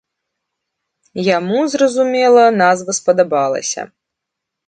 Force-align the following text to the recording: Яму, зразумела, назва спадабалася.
Яму, 1.37 1.59
зразумела, 1.75 2.43
назва 2.63 2.91
спадабалася. 3.01 3.81